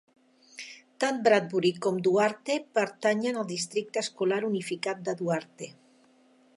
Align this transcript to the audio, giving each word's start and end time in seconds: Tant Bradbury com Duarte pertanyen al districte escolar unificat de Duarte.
Tant 1.03 1.19
Bradbury 1.27 1.71
com 1.87 1.99
Duarte 2.07 2.57
pertanyen 2.79 3.39
al 3.43 3.47
districte 3.55 4.05
escolar 4.07 4.41
unificat 4.53 5.09
de 5.11 5.19
Duarte. 5.23 5.71